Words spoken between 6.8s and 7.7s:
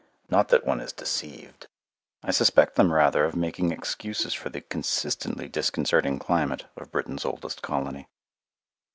Britain's oldest